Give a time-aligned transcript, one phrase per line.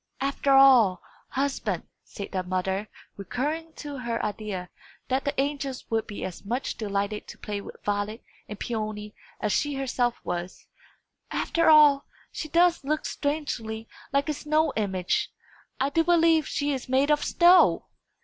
[0.19, 4.67] "After all, husband," said the mother, recurring to her idea
[5.09, 9.51] that the angels would be as much delighted to play with Violet and Peony as
[9.51, 10.65] she herself was
[11.29, 15.31] "after all, she does look strangely like a snow image!
[15.79, 17.85] I do believe she is made of snow!"